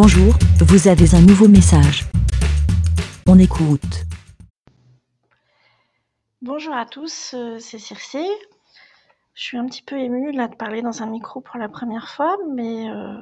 Bonjour, 0.00 0.32
vous 0.60 0.86
avez 0.86 1.16
un 1.16 1.20
nouveau 1.20 1.48
message. 1.48 2.04
On 3.26 3.36
écoute. 3.36 4.04
Bonjour 6.40 6.72
à 6.72 6.86
tous, 6.86 7.34
euh, 7.34 7.58
c'est 7.58 7.80
Circé. 7.80 8.24
Je 9.34 9.42
suis 9.42 9.58
un 9.58 9.66
petit 9.66 9.82
peu 9.82 9.98
émue 9.98 10.30
de 10.30 10.54
parler 10.54 10.82
dans 10.82 11.02
un 11.02 11.06
micro 11.06 11.40
pour 11.40 11.58
la 11.58 11.68
première 11.68 12.08
fois, 12.10 12.36
mais 12.54 12.88
euh, 12.88 13.16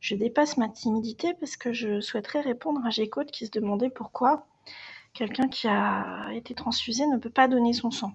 je 0.00 0.16
dépasse 0.16 0.56
ma 0.56 0.68
timidité 0.68 1.32
parce 1.38 1.56
que 1.56 1.72
je 1.72 2.00
souhaiterais 2.00 2.40
répondre 2.40 2.84
à 2.84 2.90
Gécode 2.90 3.30
qui 3.30 3.46
se 3.46 3.52
demandait 3.52 3.88
pourquoi 3.88 4.48
quelqu'un 5.14 5.46
qui 5.46 5.68
a 5.68 6.26
été 6.32 6.56
transfusé 6.56 7.06
ne 7.06 7.18
peut 7.18 7.30
pas 7.30 7.46
donner 7.46 7.72
son 7.72 7.92
sang. 7.92 8.10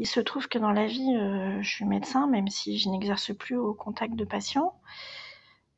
Il 0.00 0.08
se 0.08 0.18
trouve 0.18 0.48
que 0.48 0.58
dans 0.58 0.72
la 0.72 0.86
vie, 0.86 1.14
euh, 1.14 1.62
je 1.62 1.70
suis 1.70 1.84
médecin, 1.84 2.26
même 2.26 2.48
si 2.48 2.76
je 2.76 2.88
n'exerce 2.88 3.32
plus 3.32 3.56
au 3.56 3.72
contact 3.72 4.16
de 4.16 4.24
patients, 4.24 4.74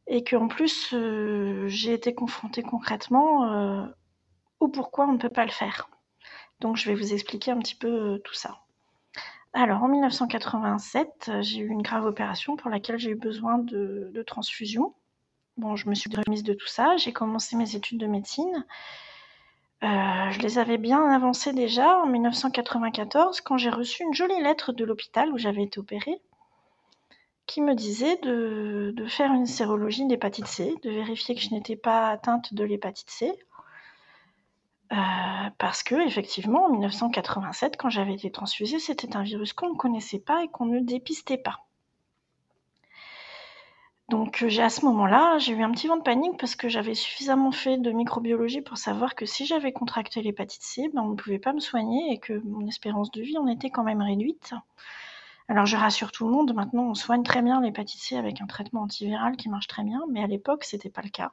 et 0.06 0.24
qu'en 0.24 0.48
plus, 0.48 0.92
euh, 0.92 1.66
j'ai 1.68 1.92
été 1.92 2.14
confrontée 2.14 2.62
concrètement 2.62 3.50
euh, 3.52 3.86
au 4.60 4.68
pourquoi 4.68 5.06
on 5.06 5.12
ne 5.12 5.18
peut 5.18 5.28
pas 5.28 5.44
le 5.44 5.50
faire. 5.50 5.88
Donc 6.60 6.76
je 6.76 6.86
vais 6.86 6.94
vous 6.94 7.12
expliquer 7.12 7.50
un 7.50 7.58
petit 7.58 7.74
peu 7.74 8.20
tout 8.24 8.34
ça. 8.34 8.60
Alors 9.52 9.82
en 9.82 9.88
1987, 9.88 11.30
j'ai 11.40 11.60
eu 11.60 11.68
une 11.68 11.82
grave 11.82 12.06
opération 12.06 12.56
pour 12.56 12.70
laquelle 12.70 12.98
j'ai 12.98 13.10
eu 13.10 13.16
besoin 13.16 13.58
de, 13.58 14.24
transfusion. 14.26 14.94
Bon, 15.56 15.76
je 15.76 15.88
me 15.88 15.94
suis 15.94 16.10
remise 16.26 16.42
de 16.42 16.54
tout 16.54 16.66
ça, 16.66 16.96
j'ai 16.96 17.12
commencé 17.12 17.56
mes 17.56 17.76
études 17.76 18.00
de 18.00 18.06
médecine 18.06 18.64
euh, 19.84 20.30
je 20.30 20.38
les 20.40 20.58
avais 20.58 20.78
bien 20.78 21.04
avancés 21.10 21.52
déjà 21.52 21.98
en 21.98 22.06
1994 22.06 23.42
quand 23.42 23.58
j'ai 23.58 23.68
reçu 23.68 24.02
une 24.02 24.14
jolie 24.14 24.40
lettre 24.40 24.72
de 24.72 24.82
l'hôpital 24.82 25.30
où 25.30 25.36
j'avais 25.36 25.62
été 25.62 25.78
opérée 25.78 26.22
qui 27.46 27.60
me 27.60 27.74
disait 27.74 28.16
de, 28.22 28.94
faire 29.08 29.32
une 29.32 29.46
sérologie 29.46 30.06
d'hépatite 30.06 30.46
C, 30.46 30.74
de 30.82 30.90
vérifier 30.90 31.34
que 31.34 31.40
je 31.40 31.50
n'étais 31.50 31.76
pas 31.76 32.08
atteinte 32.08 32.54
de 32.54 32.64
l'hépatite 32.64 33.10
C. 33.10 33.32
Euh, 34.92 34.96
parce 35.58 35.82
que 35.82 35.94
effectivement, 36.06 36.66
en 36.66 36.70
1987, 36.70 37.76
quand 37.76 37.90
j'avais 37.90 38.14
été 38.14 38.30
transfusée, 38.30 38.78
c'était 38.78 39.16
un 39.16 39.22
virus 39.22 39.52
qu'on 39.52 39.70
ne 39.70 39.76
connaissait 39.76 40.18
pas 40.20 40.44
et 40.44 40.48
qu'on 40.48 40.66
ne 40.66 40.80
dépistait 40.80 41.38
pas. 41.38 41.64
Donc 44.10 44.42
euh, 44.42 44.60
à 44.60 44.68
ce 44.68 44.84
moment-là, 44.84 45.38
j'ai 45.38 45.54
eu 45.54 45.62
un 45.62 45.70
petit 45.70 45.86
vent 45.86 45.96
de 45.96 46.02
panique 46.02 46.38
parce 46.38 46.56
que 46.56 46.68
j'avais 46.68 46.94
suffisamment 46.94 47.52
fait 47.52 47.78
de 47.78 47.90
microbiologie 47.90 48.60
pour 48.60 48.76
savoir 48.76 49.14
que 49.14 49.24
si 49.24 49.46
j'avais 49.46 49.72
contracté 49.72 50.20
l'hépatite 50.20 50.62
C, 50.62 50.90
ben, 50.92 51.02
on 51.02 51.10
ne 51.10 51.16
pouvait 51.16 51.38
pas 51.38 51.54
me 51.54 51.60
soigner 51.60 52.12
et 52.12 52.18
que 52.18 52.34
mon 52.44 52.66
espérance 52.66 53.10
de 53.10 53.22
vie 53.22 53.38
en 53.38 53.46
était 53.46 53.70
quand 53.70 53.82
même 53.82 54.02
réduite. 54.02 54.52
Alors 55.48 55.66
je 55.66 55.76
rassure 55.76 56.10
tout 56.10 56.26
le 56.26 56.32
monde, 56.32 56.54
maintenant 56.54 56.84
on 56.84 56.94
soigne 56.94 57.22
très 57.22 57.42
bien 57.42 57.60
l'hépatite 57.60 58.00
C 58.00 58.16
avec 58.16 58.40
un 58.40 58.46
traitement 58.46 58.82
antiviral 58.82 59.36
qui 59.36 59.48
marche 59.50 59.66
très 59.66 59.84
bien, 59.84 60.02
mais 60.10 60.22
à 60.22 60.26
l'époque 60.26 60.64
c'était 60.64 60.90
pas 60.90 61.02
le 61.02 61.10
cas. 61.10 61.32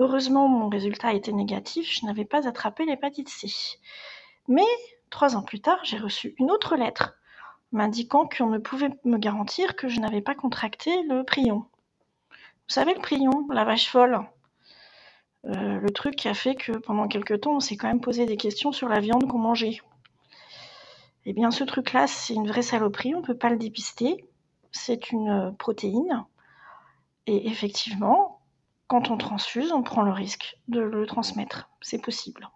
Heureusement 0.00 0.48
mon 0.48 0.68
résultat 0.68 1.12
était 1.12 1.32
négatif, 1.32 1.88
je 1.92 2.06
n'avais 2.06 2.24
pas 2.24 2.48
attrapé 2.48 2.84
l'hépatite 2.84 3.28
C. 3.28 3.78
Mais 4.48 4.66
trois 5.10 5.36
ans 5.36 5.42
plus 5.42 5.60
tard, 5.60 5.78
j'ai 5.84 5.98
reçu 5.98 6.34
une 6.38 6.50
autre 6.50 6.74
lettre 6.76 7.14
m'indiquant 7.70 8.28
qu'on 8.28 8.50
ne 8.50 8.58
pouvait 8.58 8.90
me 9.04 9.18
garantir 9.18 9.76
que 9.76 9.88
je 9.88 10.00
n'avais 10.00 10.20
pas 10.20 10.34
contracté 10.34 10.90
le 11.04 11.22
prion. 11.24 11.66
Vous 12.66 12.72
savez 12.74 12.94
le 12.94 13.00
prion, 13.00 13.46
la 13.50 13.64
vache 13.64 13.90
folle 13.90 14.20
euh, 15.46 15.80
Le 15.80 15.90
truc 15.90 16.16
qui 16.16 16.28
a 16.28 16.34
fait 16.34 16.54
que 16.54 16.72
pendant 16.72 17.08
quelques 17.08 17.42
temps, 17.42 17.56
on 17.56 17.60
s'est 17.60 17.76
quand 17.76 17.88
même 17.88 18.00
posé 18.00 18.26
des 18.26 18.36
questions 18.36 18.72
sur 18.72 18.88
la 18.88 19.00
viande 19.00 19.28
qu'on 19.28 19.38
mangeait. 19.38 19.80
Eh 21.26 21.32
bien, 21.32 21.50
ce 21.50 21.64
truc-là, 21.64 22.06
c'est 22.06 22.34
une 22.34 22.48
vraie 22.48 22.62
saloperie, 22.62 23.14
on 23.14 23.20
ne 23.20 23.26
peut 23.26 23.36
pas 23.36 23.50
le 23.50 23.56
dépister. 23.56 24.28
C'est 24.72 25.10
une 25.10 25.30
euh, 25.30 25.50
protéine. 25.52 26.24
Et 27.26 27.48
effectivement, 27.48 28.40
quand 28.88 29.10
on 29.10 29.16
transfuse, 29.16 29.72
on 29.72 29.82
prend 29.82 30.02
le 30.02 30.12
risque 30.12 30.58
de 30.68 30.80
le 30.80 31.06
transmettre. 31.06 31.70
C'est 31.80 32.02
possible. 32.02 32.50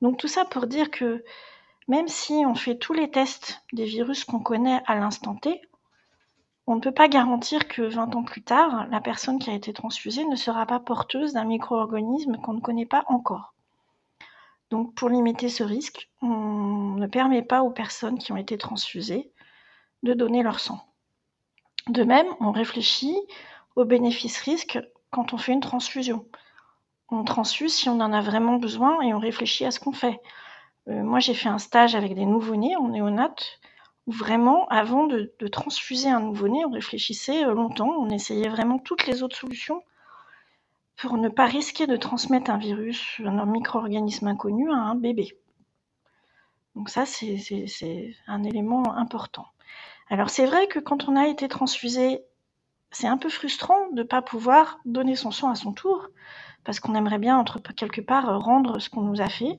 Donc 0.00 0.16
tout 0.18 0.28
ça 0.28 0.44
pour 0.44 0.66
dire 0.66 0.90
que 0.90 1.24
même 1.88 2.08
si 2.08 2.44
on 2.46 2.54
fait 2.54 2.76
tous 2.76 2.92
les 2.92 3.10
tests 3.10 3.62
des 3.72 3.84
virus 3.84 4.24
qu'on 4.24 4.40
connaît 4.40 4.82
à 4.86 4.96
l'instant 4.96 5.36
T, 5.36 5.60
on 6.66 6.76
ne 6.76 6.80
peut 6.80 6.92
pas 6.92 7.08
garantir 7.08 7.68
que 7.68 7.82
20 7.82 8.16
ans 8.16 8.24
plus 8.24 8.42
tard, 8.42 8.88
la 8.90 9.00
personne 9.00 9.38
qui 9.38 9.50
a 9.50 9.54
été 9.54 9.72
transfusée 9.72 10.24
ne 10.24 10.34
sera 10.34 10.66
pas 10.66 10.80
porteuse 10.80 11.32
d'un 11.32 11.44
micro-organisme 11.44 12.38
qu'on 12.38 12.54
ne 12.54 12.60
connaît 12.60 12.86
pas 12.86 13.04
encore. 13.08 13.54
Donc 14.70 14.94
pour 14.94 15.08
limiter 15.08 15.48
ce 15.48 15.62
risque, 15.62 16.10
on 16.22 16.96
ne 16.96 17.06
permet 17.06 17.42
pas 17.42 17.62
aux 17.62 17.70
personnes 17.70 18.18
qui 18.18 18.32
ont 18.32 18.36
été 18.36 18.58
transfusées 18.58 19.30
de 20.02 20.12
donner 20.12 20.42
leur 20.42 20.60
sang. 20.60 20.80
De 21.88 22.02
même, 22.02 22.26
on 22.40 22.50
réfléchit 22.50 23.16
aux 23.76 23.84
bénéfices-risques 23.84 24.80
quand 25.10 25.32
on 25.32 25.38
fait 25.38 25.52
une 25.52 25.60
transfusion. 25.60 26.26
On 27.08 27.22
transfuse 27.22 27.72
si 27.72 27.88
on 27.88 28.00
en 28.00 28.12
a 28.12 28.20
vraiment 28.20 28.56
besoin 28.56 29.00
et 29.02 29.14
on 29.14 29.20
réfléchit 29.20 29.64
à 29.64 29.70
ce 29.70 29.78
qu'on 29.78 29.92
fait. 29.92 30.20
Euh, 30.88 31.02
moi, 31.02 31.20
j'ai 31.20 31.34
fait 31.34 31.48
un 31.48 31.58
stage 31.58 31.94
avec 31.94 32.14
des 32.14 32.26
nouveau-nés 32.26 32.76
en 32.76 32.88
néonate, 32.88 33.60
où 34.06 34.12
vraiment, 34.12 34.66
avant 34.68 35.06
de, 35.06 35.32
transfuser 35.50 36.08
un 36.08 36.20
nouveau-né, 36.20 36.64
on 36.64 36.70
réfléchissait 36.70 37.44
euh, 37.44 37.54
longtemps, 37.54 37.90
on 37.98 38.10
essayait 38.10 38.48
vraiment 38.48 38.78
toutes 38.78 39.06
les 39.06 39.22
autres 39.22 39.36
solutions 39.36 39.82
pour 40.96 41.18
ne 41.18 41.28
pas 41.28 41.46
risquer 41.46 41.86
de 41.86 41.96
transmettre 41.96 42.50
un 42.50 42.58
virus, 42.58 43.20
un 43.24 43.46
micro-organisme 43.46 44.28
inconnu 44.28 44.70
à 44.70 44.76
un 44.76 44.94
bébé. 44.94 45.36
Donc 46.74 46.90
ça, 46.90 47.06
c'est 47.06 48.14
un 48.26 48.42
élément 48.42 48.94
important. 48.96 49.46
Alors 50.08 50.30
c'est 50.30 50.46
vrai 50.46 50.68
que 50.68 50.78
quand 50.78 51.08
on 51.08 51.16
a 51.16 51.26
été 51.26 51.48
transfusé, 51.48 52.22
c'est 52.90 53.06
un 53.06 53.18
peu 53.18 53.28
frustrant 53.28 53.90
de 53.92 53.98
ne 53.98 54.02
pas 54.02 54.22
pouvoir 54.22 54.78
donner 54.84 55.16
son 55.16 55.30
sang 55.30 55.50
à 55.50 55.54
son 55.54 55.72
tour, 55.72 56.08
parce 56.64 56.80
qu'on 56.80 56.94
aimerait 56.94 57.18
bien, 57.18 57.38
entre 57.38 57.60
quelque 57.60 58.00
part, 58.00 58.40
rendre 58.40 58.78
ce 58.78 58.88
qu'on 58.88 59.02
nous 59.02 59.20
a 59.20 59.28
fait. 59.28 59.58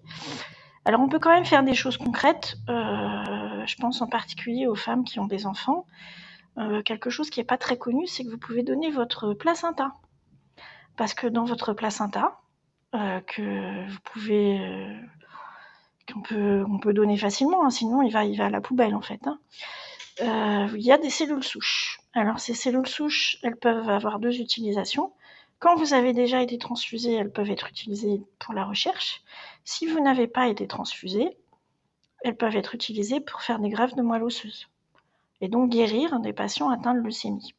Alors 0.86 1.02
on 1.02 1.10
peut 1.10 1.20
quand 1.20 1.32
même 1.32 1.46
faire 1.46 1.64
des 1.64 1.74
choses 1.74 1.98
concrètes. 1.98 2.56
Euh, 2.70 3.66
je 3.66 3.76
pense 3.76 4.02
en 4.02 4.08
particulier 4.08 4.68
aux 4.68 4.76
femmes 4.76 5.04
qui 5.04 5.20
ont 5.20 5.26
des 5.28 5.46
enfants. 5.46 5.86
Euh, 6.58 6.82
quelque 6.82 7.10
chose 7.10 7.30
qui 7.30 7.40
n'est 7.40 7.46
pas 7.46 7.58
très 7.58 7.78
connu, 7.78 8.08
c'est 8.08 8.24
que 8.24 8.30
vous 8.30 8.38
pouvez 8.38 8.64
donner 8.64 8.90
votre 8.90 9.34
placenta. 9.34 9.94
Parce 10.98 11.14
que 11.14 11.28
dans 11.28 11.46
votre 11.46 11.74
placenta, 11.74 12.40
euh, 12.96 13.22
que 13.22 13.90
vous 13.90 14.00
pouvez, 14.04 14.60
qu'on 16.12 16.22
peut, 16.22 16.66
on 16.68 16.80
peut 16.80 16.94
donner 16.94 17.18
facilement, 17.18 17.66
hein, 17.66 17.70
sinon 17.70 18.02
il 18.02 18.12
va, 18.12 18.26
il 18.26 18.38
va 18.38 18.48
à 18.48 18.50
la 18.50 18.62
poubelle 18.62 18.96
en 18.96 19.02
fait. 19.02 19.22
Hein. 19.28 19.40
il 20.20 20.82
y 20.82 20.92
a 20.92 20.98
des 20.98 21.10
cellules 21.10 21.44
souches. 21.44 22.02
Alors 22.14 22.40
ces 22.40 22.54
cellules 22.54 22.88
souches, 22.88 23.38
elles 23.44 23.56
peuvent 23.56 23.90
avoir 23.90 24.20
deux 24.20 24.42
utilisations. 24.42 25.14
Quand 25.60 25.76
vous 25.76 25.94
avez 25.94 26.14
déjà 26.14 26.42
été 26.42 26.58
transfusé, 26.58 27.14
elles 27.14 27.32
peuvent 27.32 27.50
être 27.50 27.68
utilisées 27.70 28.22
pour 28.40 28.54
la 28.54 28.66
recherche. 28.66 29.24
Si 29.64 29.88
vous 29.88 30.00
n'avez 30.00 30.28
pas 30.28 30.48
été 30.48 30.68
transfusé, 30.68 31.38
elles 32.24 32.38
peuvent 32.38 32.56
être 32.56 32.76
utilisées 32.76 33.20
pour 33.20 33.42
faire 33.42 33.60
des 33.60 33.70
greffes 33.70 33.96
de 33.96 34.02
moelle 34.02 34.24
osseuse 34.24 34.68
et 35.42 35.50
donc 35.50 35.70
guérir 35.70 36.20
des 36.20 36.34
patients 36.34 36.70
atteints 36.70 36.94
de 36.94 37.02
leucémie. 37.02 37.54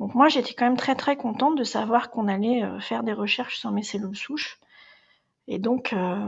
Donc 0.00 0.14
moi 0.14 0.28
j'étais 0.28 0.54
quand 0.54 0.64
même 0.64 0.78
très 0.78 0.94
très 0.94 1.16
contente 1.16 1.56
de 1.56 1.62
savoir 1.62 2.10
qu'on 2.10 2.26
allait 2.26 2.64
euh, 2.64 2.80
faire 2.80 3.04
des 3.04 3.12
recherches 3.12 3.58
sur 3.58 3.70
mes 3.70 3.82
cellules 3.82 4.16
souches 4.16 4.58
et 5.46 5.58
donc 5.58 5.92
euh, 5.92 6.26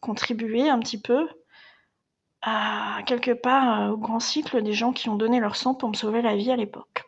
contribuer 0.00 0.68
un 0.68 0.80
petit 0.80 1.00
peu 1.00 1.28
à 2.42 3.02
quelque 3.06 3.30
part 3.30 3.82
euh, 3.82 3.92
au 3.92 3.96
grand 3.96 4.18
cycle 4.18 4.60
des 4.64 4.72
gens 4.72 4.92
qui 4.92 5.08
ont 5.08 5.14
donné 5.14 5.38
leur 5.38 5.54
sang 5.54 5.74
pour 5.74 5.88
me 5.88 5.94
sauver 5.94 6.22
la 6.22 6.36
vie 6.36 6.50
à 6.50 6.56
l'époque. 6.56 7.04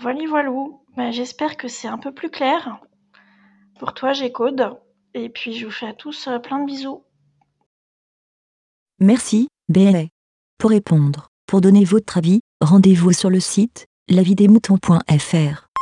Voilà, 0.00 0.26
voilà. 0.28 0.50
Ben, 0.96 1.12
j'espère 1.12 1.56
que 1.56 1.68
c'est 1.68 1.86
un 1.86 1.98
peu 1.98 2.12
plus 2.12 2.28
clair. 2.28 2.80
Pour 3.78 3.94
toi, 3.94 4.12
j'ai 4.12 4.32
code. 4.32 4.76
Et 5.14 5.28
puis, 5.28 5.54
je 5.54 5.66
vous 5.66 5.72
fais 5.72 5.86
à 5.86 5.94
tous 5.94 6.28
plein 6.42 6.58
de 6.58 6.66
bisous. 6.66 7.04
Merci, 8.98 9.48
BLA. 9.68 10.06
Pour 10.58 10.70
répondre, 10.70 11.28
pour 11.46 11.60
donner 11.60 11.84
votre 11.84 12.18
avis, 12.18 12.40
rendez-vous 12.60 13.12
sur 13.12 13.30
le 13.30 13.40
site 13.40 13.86
lavidemouton.fr. 14.10 15.73